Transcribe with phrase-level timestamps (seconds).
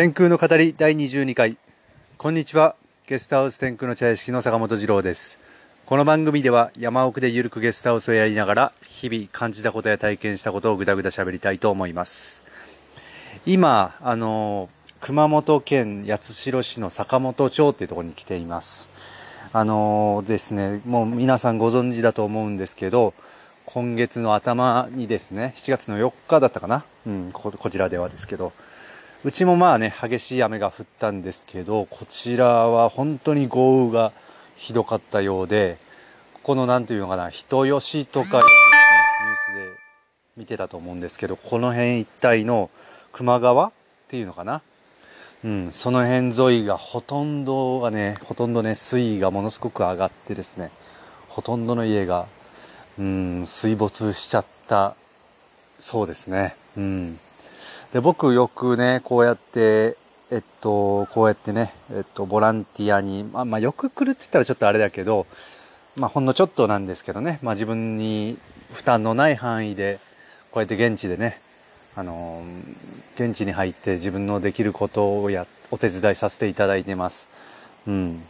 [0.00, 1.58] 天空の語り第22回。
[2.16, 2.74] こんにちは。
[3.06, 5.38] ゲストハウス天空の茶屋敷の坂本二郎です。
[5.84, 12.44] この番組では山奥でゆるくゲストハウスをやりながら日々感じたことや体験したことをぐだぐだ喋りたいと思います。
[13.44, 14.70] 今あの
[15.02, 18.88] 熊本県八代市の坂本町っていうところに来ています。
[19.52, 23.12] あのですねもう皆さんご存知だと思うんですけど
[23.66, 28.50] 今月の頭にですね7月の4日だったかな、うん、ここちらではですけど。
[29.22, 34.12] うちもまあね、激しい雨が降ったんですけど、こちらは本当に豪雨が
[34.56, 35.76] ひどかったようで、
[36.32, 38.52] ここの何ていうのかな、人吉とかよくね、
[39.52, 39.78] ニュースで
[40.38, 42.70] 見てたと思うんですけど、この辺一帯の
[43.14, 43.72] 球磨川っ
[44.08, 44.62] ていうのかな？
[45.44, 50.70] うん、その辺沿いがほとんどがね、ほとんどね、水位がものすごく上がってですね、
[51.28, 52.24] ほとんどの家が、
[52.98, 54.96] うん、水没しちゃった
[55.78, 56.54] そうですね。
[56.78, 57.18] うん。
[57.92, 59.96] で僕よくねこうやって
[60.30, 65.26] えっとこうやってねえっとボランティアにまあ、まあ、よく来るって言ったらちょっとあれだけど
[65.96, 68.38] まあほんのちょっとなんですけどね、まあ、自分に
[68.72, 69.98] 負担のない範囲で
[70.52, 71.38] こうやって現地でね
[71.96, 72.42] あの
[73.14, 77.28] 現地に入って自分のできることをやお手伝いさせていただいてます。
[77.86, 78.20] うん、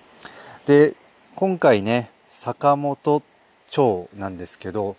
[0.66, 0.94] で
[1.36, 3.22] 今回ね坂本
[3.68, 4.96] 町なんですけど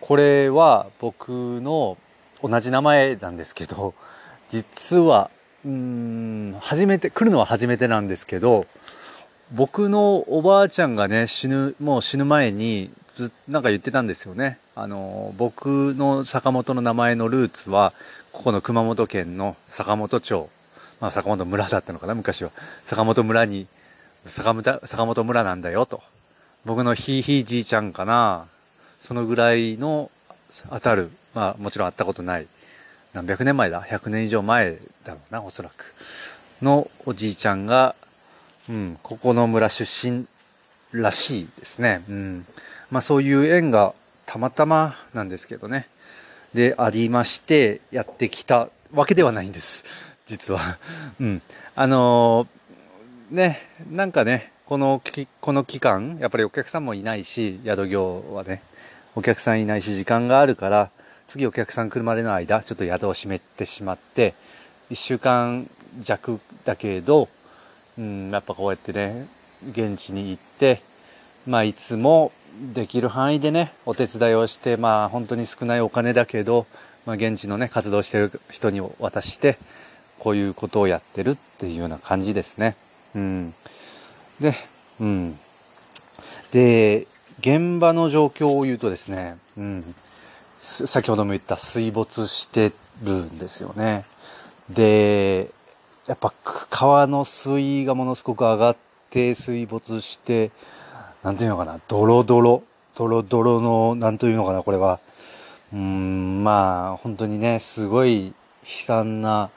[0.00, 1.96] これは僕の
[2.46, 3.94] 同じ名前なんですけど
[4.48, 5.30] 実は
[5.64, 8.66] うん初めて来るのは初めてなんですけど
[9.56, 14.58] 僕のおばあちゃんがね死ぬもう死ぬ前にずなんか言ってたんですよね。
[14.74, 17.92] あの僕の坂本の名前のルーツは
[18.32, 20.48] ここの熊本県の坂本町、
[21.00, 22.50] まあ、坂本村だったのかな昔は。
[22.82, 23.66] 坂本村に
[24.26, 26.02] 坂本坂本村なんだよと。
[26.66, 28.46] 僕のひいひいじいちゃんかな。
[28.98, 30.10] そのぐらいの
[30.70, 32.46] 当たるまあもちろん会ったことない。
[33.14, 34.72] 何百年前だ？100年以上前
[35.06, 35.74] だろうなおそらく。
[36.62, 37.94] のおじいちゃんが、
[38.68, 40.26] うん、ここの村出身
[40.92, 42.46] らしいですね、うん。
[42.90, 43.92] まあ、そういう縁が
[44.26, 45.86] たまたまなんですけどね。
[46.54, 49.84] でありましてやってきたわけではないんです。
[50.26, 50.60] 実は。
[51.20, 51.42] うん、
[51.74, 55.02] あのー、ねなんかねこの
[55.40, 58.62] この期間やっぱりお客さんもいないし宿業はね
[59.14, 60.90] お客さんいないし時間があるから
[61.28, 64.34] 次お客さん来るまでの間ちょっと宿を閉めてしまって
[64.90, 65.66] 1週間
[66.00, 67.28] 弱だけど、
[67.98, 69.26] うん、やっぱこうやってね
[69.70, 70.78] 現地に行って
[71.46, 72.32] まあいつも
[72.74, 76.66] できる範囲でねお手伝いをしてまあ本当に少ないお金だけど、
[77.06, 79.56] まあ、現地のね活動してる人に渡して
[80.20, 82.74] こういうことをやってるっていうような感じですね。
[83.14, 83.50] うん、
[84.40, 84.54] で、
[85.00, 85.32] うん、
[86.52, 87.06] で
[87.40, 89.84] 現場の状況を言うとですね、うん、
[90.64, 94.06] 先ほども言った水没してるんですよね。
[94.70, 95.50] で、
[96.06, 96.32] やっぱ
[96.70, 98.76] 川の水位がものすごく上がっ
[99.10, 100.50] て水没して、
[101.22, 102.62] なんていうのかな、ドロドロ、
[102.96, 105.00] ドロドロの、なんというのかな、これは。
[105.74, 108.32] うん、まあ、本当にね、すごい悲
[108.64, 109.50] 惨な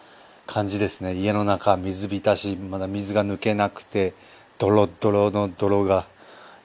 [0.46, 1.13] 感じですね。
[1.13, 4.13] 家の中、水浸し、まだ水が抜けなくて、
[4.59, 6.06] ドロドロの泥が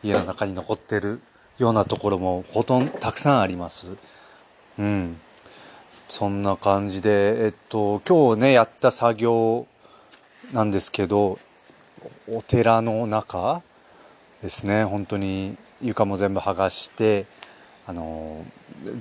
[0.02, 1.20] 家の中に残ってる
[1.58, 4.11] ようなところもほとんどたくさんあります。
[4.78, 5.16] うん。
[6.08, 9.66] そんな感じで、えっと、今日ね、やった作業
[10.52, 11.38] なんですけど、
[12.28, 13.62] お寺の中
[14.42, 17.26] ですね、本当に床も全部剥がして、
[17.86, 18.44] あの、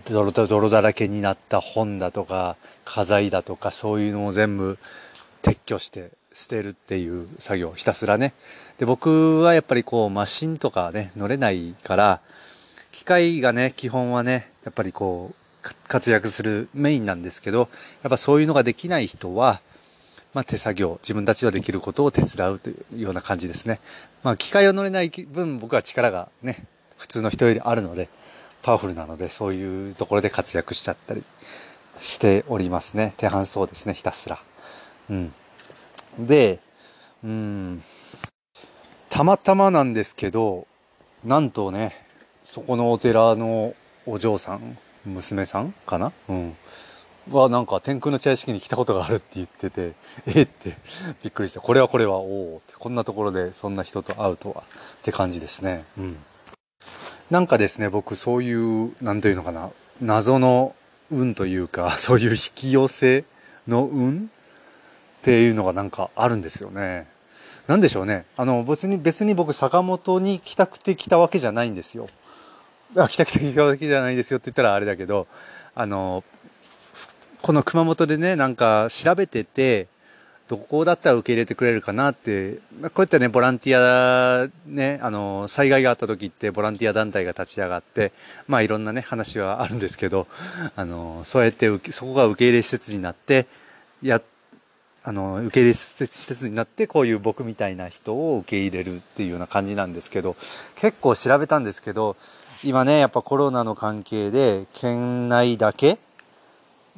[0.10, 2.56] 泥泥だらけになった本だとか、
[2.86, 4.78] 家財だとか、そういうのを全部
[5.42, 8.34] 撤去して捨てるっていう作業、ひたすらね。
[8.78, 12.22] で、僕はやっぱりこう、マシンとかね、乗れないから、
[12.92, 15.41] 機械がね、基本はね、やっぱりこう、
[15.88, 17.70] 活躍するメインなんですけど、
[18.04, 19.62] やっぱそういうのができない人は、
[20.34, 23.80] まあ、手作業、自分たちができることを手伝うというような感じですね。
[24.24, 26.64] まあ、機械を乗れない分、僕は力がね、
[26.98, 28.08] 普通の人よりあるので、
[28.62, 31.24] パワフルなので、そういうところで活躍しちゃったり
[31.98, 33.14] しておりますね。
[33.18, 34.40] 手半走ですね、ひたすら。
[35.10, 35.34] うん。
[36.20, 36.60] で、
[37.24, 37.84] うん、
[39.10, 40.68] たまたまなんですけど、
[41.24, 41.96] なんとね、
[42.46, 43.76] そこのお寺の
[44.06, 46.12] お嬢さん、娘さんかな？
[46.30, 46.56] うん。
[47.32, 49.94] はなんか天空の茶屋敷に来たことがあるって言ってて
[50.28, 50.42] え？
[50.42, 50.74] って
[51.24, 52.74] びっくりしてこれはこれはおおって。
[52.78, 54.64] こんなところでそんな人と会うとは
[55.00, 55.84] って感じですね。
[55.98, 56.18] うん。
[57.30, 59.70] なんかですね僕そういう何というのかな
[60.02, 60.76] 謎の
[61.12, 63.24] 運というか そういう引き寄せ
[63.68, 64.30] の運
[65.20, 67.08] っていうのがなんかあるんですよね。
[67.68, 68.26] なんでしょうね。
[68.36, 72.08] あの別に別に僕坂本に来たくて来たわけじゃないんですよ。
[72.96, 75.28] あ来た来た来たわけじゃないですよって言ったらあれだけど
[75.76, 76.24] あの
[77.42, 79.88] この熊本でねなんか調べてて
[80.52, 88.12] どこだったら受け入れてくれるかなって、まあ、こうやってね、ボランティア、ね、あの、災害があった時ってボランティア団体が立ち上がって、
[88.50, 90.28] まあいろんなね、話はあるんですけど、
[90.76, 93.48] あの、そうやってそこが受け入れ施設になって、
[94.04, 94.22] や、
[95.06, 100.36] あの、受け入れ施設になって、こういう僕みたいな人を受け入れるっていうような感じなんですけど、
[100.76, 102.18] 結構調べたんですけど、
[102.64, 105.98] 今ね、やっぱコロナの関係で、県内だけ、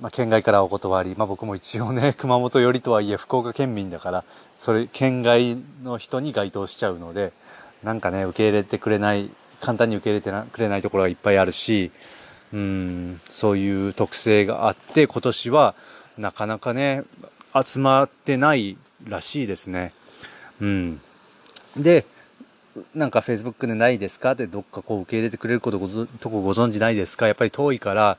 [0.01, 4.23] まあ、県外からお断り、まあ、僕も一応ね 熊本寄りとはいえ福岡県民だから
[4.57, 7.31] それ県外の人に該当しちゃうので
[7.83, 9.29] なんかね受け入れてくれない
[9.61, 11.91] 簡単に受け入れてくれないところがいっぱいあるし
[12.53, 15.75] うんそういう特性があって今年は
[16.17, 17.03] なかなかね
[17.53, 18.77] 集まってない
[19.07, 19.93] らしいですね。
[20.59, 21.01] うん、
[21.77, 22.05] で
[22.95, 24.31] なんかフェイスブックでないですか？
[24.31, 27.27] ってどっかこう受け入れてくれることごとこご存知ないですか？
[27.27, 28.17] やっぱり遠いから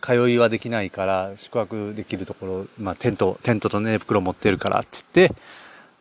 [0.00, 5.34] 通いはできないから宿泊できるところ、まあ、テントテントと寝袋持ってるからって言って、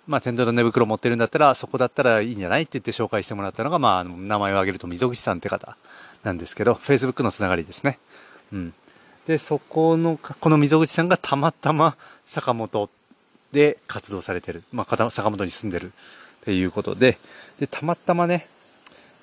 [0.06, 5.78] まあ、テントと寝袋持ってるんだったらそこだったらいいんじゃないって言って紹介してもらったのが、まあ、名前を挙げると溝口さんって方
[6.24, 7.98] なんですけど Facebook のつながりですね。
[8.52, 8.74] うん、
[9.28, 11.96] でそこのこの溝口さんがたまたま
[12.26, 12.90] 坂本
[13.54, 17.18] で活動されてる、まあ、坂本に住んでるっていうことで
[17.64, 18.46] でたまたまね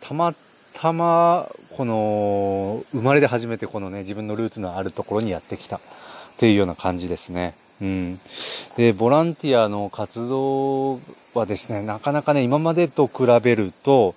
[0.01, 0.33] たま
[0.75, 1.47] たま
[1.77, 5.81] この生まれて初めてこのね自分のルーツのあるところにやってきたっ
[6.39, 7.53] ていうような感じですね。
[7.83, 8.19] うん、
[8.79, 10.95] でボランティアの活動
[11.35, 14.15] はですねなかなかね今までと比べると、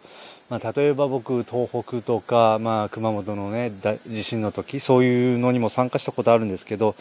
[0.50, 6.96] まあ、例えば僕東北とか、まあ、熊本のね地震の時そういうのにも参加したことあるんですけど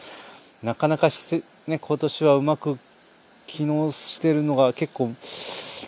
[0.64, 2.76] なかなかして、ね、今年はうまく
[3.46, 5.12] 機能してるのが結構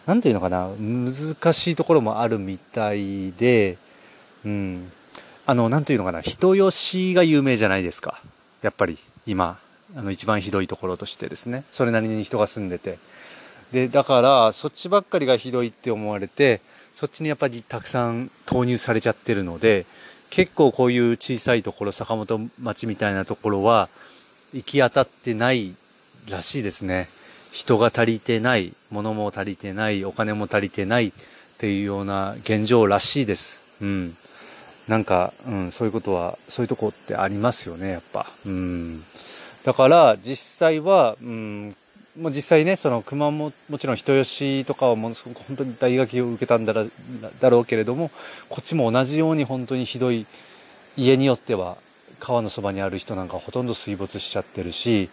[0.06, 0.68] 何て言うのかな？
[0.68, 3.78] 難しいところもあるみたいで、
[4.44, 4.82] うん、
[5.46, 6.20] あの何て言うのかな？
[6.20, 8.20] 人吉が有名じゃないですか。
[8.62, 9.58] やっぱり今。
[9.96, 11.62] あの一番ひどいところとしてですね。
[11.70, 12.98] それなりに人が住んでて。
[13.70, 16.60] でだからそっちばっかりがひどいって思われて
[16.94, 19.84] そっちにやっぱりたくさん投入されちゃってるので
[20.30, 23.88] 結構こういう小さいところ坂本町みたいなところは
[24.52, 25.74] 行き当たってない
[26.28, 27.06] らしいですね。
[27.54, 31.12] 人が足りてない、物も足りてない、お金も足りてないっ
[31.60, 33.84] ていうような現状らしいです。
[33.84, 34.12] うん。
[34.88, 38.26] なんか、うん、そういうことは、そういうとこってありますよね、やっぱ。
[38.46, 38.98] うん。
[39.64, 41.76] だから、実際は、うん、
[42.20, 46.84] もう実際ね、その熊も、もちろん人吉とかはものすごく本当に大学を受けたんだら
[47.40, 48.10] だろうけれども、
[48.48, 50.26] こっちも同じように本当にひどい、
[50.96, 51.76] 家によっては
[52.18, 55.08] 川のそばにある人なんかほとんど水没しちゃってるし、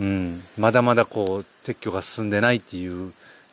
[0.00, 3.12] うん、まだまだこう撤去が進んでないっていう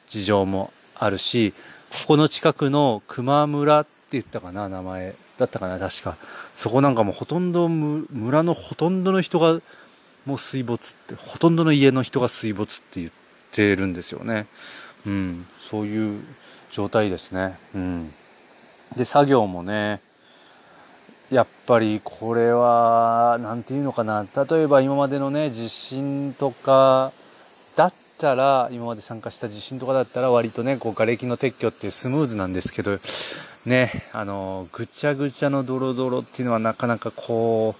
[0.09, 6.15] 事情もあるしここの近くの熊村って言ったかな名前だったかな確か。
[6.55, 9.59] そこなんかもほとんど村のほとんどの人が
[10.25, 13.11] もう水没ってほとんどの家の人が水没って言っ
[13.51, 14.45] てるんですよね、
[15.05, 16.21] うん、そういう
[16.71, 18.11] 状態ですね、うん、
[18.95, 20.01] で作業もね
[21.31, 24.25] やっぱりこれは何て言うのかな。
[24.50, 27.13] 例えば今までのね地震とか
[27.78, 32.92] だったら今まで参加した地震とかだったら割とねこう瓦礫の撤去ってスムーズなんですけど
[33.66, 37.74] ねあのぐちゃぐちゃのドロドロっていうのはなかなかこ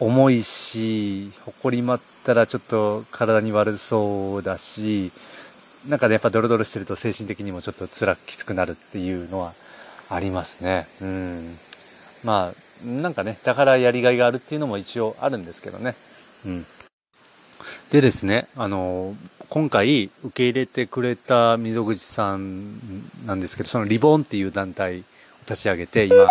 [0.00, 5.10] う重いしほこりまったらちょっと体に悪そうだし
[5.90, 9.50] なんかねやっぱドロドロしてると精神的にもちょっと辛くきつくなるっていうのは
[10.10, 10.84] ありますね。
[11.02, 11.68] うん。
[12.24, 15.94] まあなんかね、だからやりがいがあるっていうのも一応あるんですけどね。
[16.46, 16.64] うん。
[17.90, 19.14] でですね、あの、
[19.48, 22.64] 今回受け入れてくれた溝口さん
[23.26, 25.02] なんですけど、そのリボンっていう団体を
[25.48, 26.26] 立ち上げて今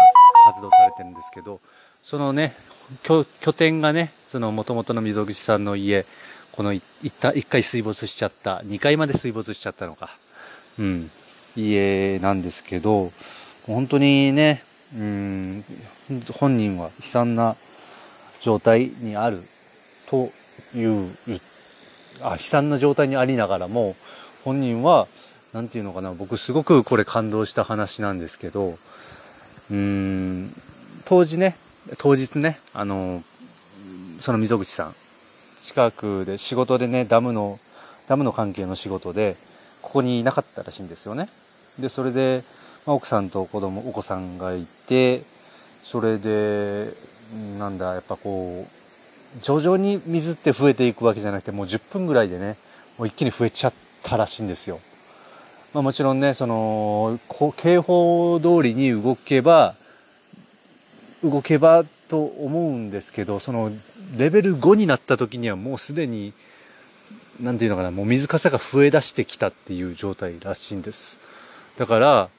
[0.46, 1.60] 活動されてるんですけど、
[2.04, 2.54] そのね、
[3.04, 6.06] 拠点がね、その元々の溝口さんの家、
[6.52, 6.84] この一
[7.20, 10.10] 回水没しちゃった、2階まで水没しちゃったのか、
[10.80, 11.06] うん、
[11.56, 13.10] 家なんですけど、
[13.66, 14.62] 本当にね、
[14.96, 15.64] うん
[16.40, 17.56] 本人は悲惨な
[18.42, 19.38] 状態にある
[20.10, 20.30] と
[20.78, 21.10] いう
[22.24, 23.96] あ悲惨な状態にありながらも
[24.46, 25.06] 本人は
[25.54, 28.74] 何て言うのかな僕すごくこれ感動した話なんですけど
[29.72, 30.50] うん
[31.06, 31.56] 当時ね
[32.00, 33.20] 当日ねあの
[34.20, 34.92] その溝口さん
[35.64, 37.58] 近くで仕事でねダムの
[38.08, 39.36] ダムの関係の仕事で
[39.82, 41.28] ここにいなかったらしいんですよね。
[41.80, 42.42] でそれで
[42.88, 46.86] まあ、奥さんと子供お子さんがいてそれで
[47.60, 52.56] なんだやっぱこう徐々に水って増えていくわけじゃなくてもう10分ぐらいでね
[52.98, 54.80] もう一気に増えちゃったらしいんですよ。
[55.74, 57.20] まあ、もちろんねその
[57.58, 59.76] 警報通りに動けば
[61.24, 63.70] 動けばと思うんですけどその
[64.18, 66.32] レベル5になった時にはもうすでに
[67.42, 71.20] なんていうのかなもう水かさが増え出してきたっていう状態らしいんです
[71.78, 72.30] だから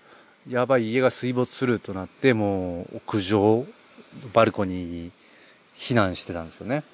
[0.46, 3.66] やばい家が水没するとなってもう屋上
[4.32, 5.10] バルコニーに
[5.76, 6.84] 避難してたんですよね。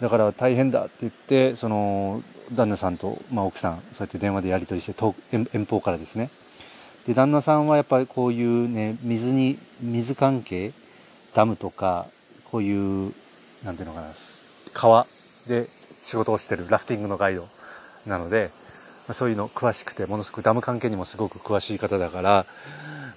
[0.00, 2.22] だから大変だって言ってその
[2.54, 5.14] 旦那さんと、まあ、奥さんそうやって電話でやり取りして遠
[5.52, 6.30] 遠方からですね。
[7.06, 10.72] で旦那さんはやっぱりこういうね水に水関係
[11.34, 12.06] ダムとか
[12.50, 13.12] こういう
[13.64, 14.08] なんていうのかな
[14.72, 15.04] 川
[15.48, 17.42] で仕事をしてるラフティングのガイド
[18.06, 18.48] なので、
[19.12, 22.44] そういうの詳しくてものすごくダム関係にもすごく詳しい方だからう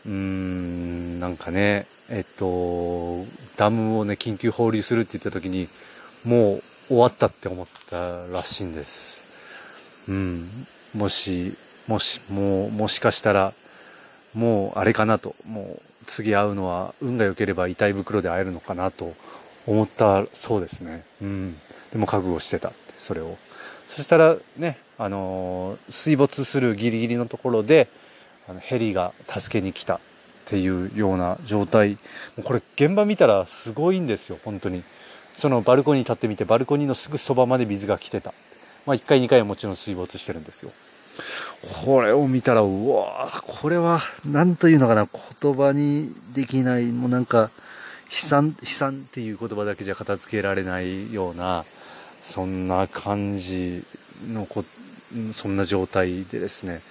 [0.10, 3.24] ーんなんかねえっと
[3.58, 5.67] ダムをね緊急放流するって言った時に
[6.25, 10.10] もう終わったって思ったらしいんです。
[10.10, 10.39] うん。
[11.00, 11.51] もし、
[11.89, 13.51] もし、もう、もしかしたら、
[14.34, 15.65] もうあれかなと、もう
[16.06, 19.12] 次会うのは運が良ければ遺体袋で会えるのかなと
[19.65, 21.03] 思ったそうですね。
[21.22, 21.56] うん。
[21.91, 23.38] でも覚悟してた、それを。
[23.88, 27.88] そしたらね、あの、水没するギリギリのところで、
[28.48, 30.00] あのヘリが助けに来たっ
[30.46, 31.98] ていうような状態も
[32.39, 32.44] う。
[32.44, 34.84] これ現場見たらすごいんですよ、本当に。
[35.36, 38.34] そのバルコニー立ってみてバルコニーのすぐそばまで水が来てた。
[38.86, 40.72] まあ1回2回はもちろん水没してるんですよ。
[41.86, 45.08] これを見たら、うわこれは、何というのかな、
[45.41, 47.50] 言葉にできない、もうなんか、
[48.10, 51.65] 悲惨、悲惨っていう言葉だけじゃ片付けられないような、
[52.27, 53.81] そんな感じ
[54.34, 54.62] のこ、
[55.31, 56.81] そんな状態でですね、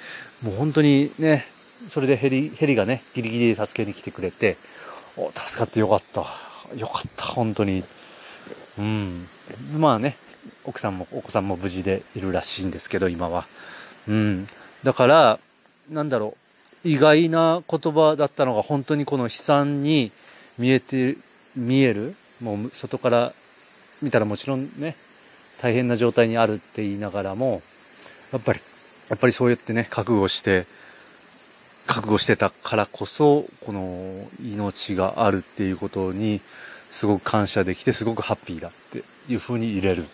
[0.43, 1.45] もう本当にね、
[1.89, 4.57] それでヘリ、ヘリがね、ギリギリで助けに来てくれて、
[5.19, 6.21] お、助かってよかった。
[6.75, 7.85] よかった、本当に。
[8.79, 9.13] うん。
[9.79, 10.17] まあね、
[10.65, 13.45] 奥さんも、お子さんも無事でいるらしいんですけど、今は。
[14.09, 14.47] うん。
[14.85, 15.39] だから、
[15.91, 16.35] なんだろ
[16.85, 20.11] う、意外な言葉だったのが本当にこの悲惨に
[20.59, 21.15] 見えて、
[21.59, 22.13] 見える。
[22.43, 23.31] もう外から
[24.03, 24.95] 見たらもちろんね、
[25.63, 27.61] 大変な状態にあるって言いながらも、
[28.33, 28.61] やっぱり、
[29.11, 30.65] やっぱりそうやってね、覚悟して、
[31.87, 33.81] 覚悟してたからこそ、この
[34.53, 36.41] 命があるっていうことに、
[36.97, 40.05] すごく感謝できてすごくハッピーだっていう風に入れるっ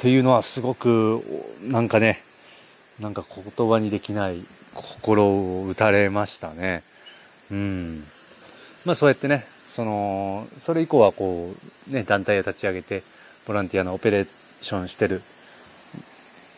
[0.00, 1.20] ていうのはすごく
[1.70, 2.16] なんかね
[2.98, 3.22] なんか
[3.56, 4.38] 言葉にできない
[4.74, 6.82] 心を打たれましたね。
[7.50, 8.02] うん。
[8.86, 11.50] まあそうやってねそのそれ以降はこ
[11.90, 13.02] うね団体を立ち上げて
[13.46, 15.20] ボランティアのオペレーションしてる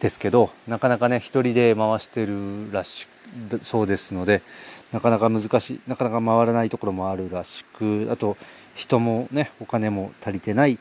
[0.01, 3.07] ですけどなかなかね一人で回してるらし
[3.63, 4.43] そうですので
[4.93, 8.37] なかなか難しいなかなか回らないところもあるらしくあと
[8.75, 10.79] 人もねお金も足りてないっ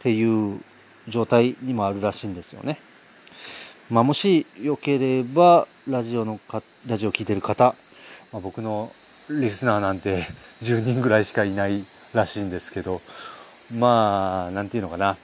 [0.00, 0.60] ていう
[1.08, 2.78] 状態にもあるらしいんですよね。
[3.90, 7.74] まあ、もしよければラジオのかラジオ聴いてる方、
[8.32, 8.88] まあ、僕の
[9.28, 10.22] リスナーなんて
[10.62, 13.00] 10人ぐらいしかいないらしいんですけど
[13.78, 15.16] まあ何て言うのかな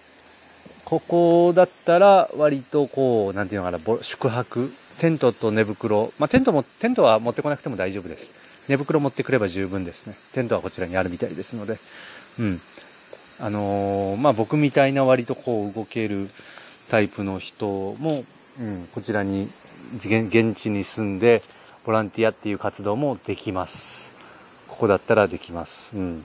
[0.84, 4.68] ここだったら割とこう何て言うのかな宿泊
[5.00, 10.14] テントと寝袋まあテントもテントは持ってこなくても大丈夫です寝袋持ってくれば十分ですね。
[10.34, 11.72] テントはこちらにあるみたいですので。
[11.72, 12.58] うん。
[13.46, 16.28] あのー、まあ、僕みたいな割とこう動ける
[16.90, 18.22] タイプの人も、うん、
[18.94, 21.40] こちらに現地に住んで
[21.86, 24.68] ボランティアっていう活動もできます。
[24.68, 25.96] ここだったらできます。
[25.96, 26.22] うん。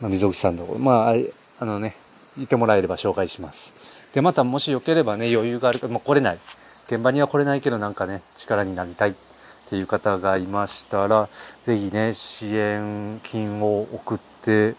[0.00, 1.14] まあ、溝口さんの、まあ、
[1.60, 1.94] あのね、
[2.36, 3.75] 言ってもらえれば紹介します。
[4.16, 6.38] で、またもしよければね、余裕があるか、まあ、来れない。
[6.86, 9.14] 現場には来れないけどなんかね、力になりたいっ
[9.68, 11.28] ていう方がいましたら、
[11.64, 14.74] ぜひね、支援金を送って、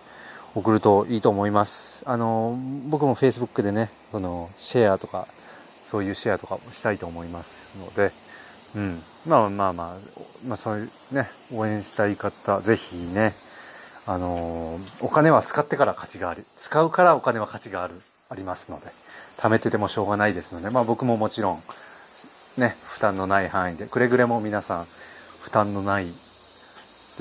[0.55, 2.03] 送るといいと思います。
[2.07, 2.57] あの、
[2.89, 5.27] 僕も Facebook でね、その、シェアとか、
[5.83, 8.11] そういうシェアとかもしたいと思いますので、
[8.75, 8.99] うん。
[9.29, 9.97] まあまあまあ、
[10.47, 13.31] まあそういうね、応援したい方、ぜひね、
[14.07, 16.41] あの、お金は使ってから価値がある。
[16.41, 17.93] 使うからお金は価値がある、
[18.31, 19.06] ありますので、
[19.39, 21.55] 貯めててもしょうがないですので、まあ僕ももちろん、
[22.57, 24.85] ね、負担のない範囲で、くれぐれも皆さん、
[25.41, 26.07] 負担のない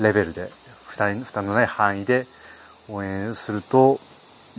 [0.01, 0.47] レベルで、
[0.87, 2.25] 負担負担のない範囲で
[2.89, 3.99] 応援すると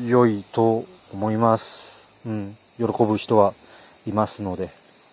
[0.07, 2.29] 良いと思います。
[2.29, 3.53] うん、喜ぶ人は
[4.07, 4.65] いますので、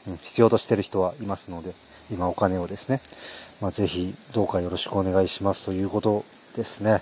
[0.08, 1.72] うん、必要としてる人はいますので、
[2.12, 3.00] 今お金をですね、
[3.62, 6.20] まあ、ぜひどうかよろしくお願いしますということ
[6.56, 7.02] ですね。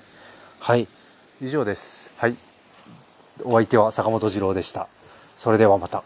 [0.62, 0.88] はい、
[1.42, 2.12] 以上です。
[2.18, 2.36] はい。
[3.44, 4.88] お相手は坂本二郎でした。
[5.36, 6.04] それではまた。